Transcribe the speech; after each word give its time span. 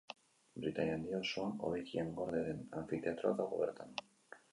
Britainia 0.61 0.93
Handia 0.99 1.19
osoan 1.25 1.53
hobekien 1.67 2.09
gorde 2.21 2.39
den 2.47 2.63
anfiteatroa 2.81 3.35
dago 3.43 3.61
bertan. 3.61 3.93